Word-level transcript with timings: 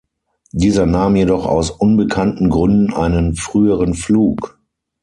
Dieser 0.51 0.87
nahm 0.87 1.15
jedoch 1.15 1.45
aus 1.45 1.69
unbekannten 1.69 2.49
Gründen 2.49 2.91
einen 2.91 3.35
früheren 3.35 3.93
Flug. 3.93 4.57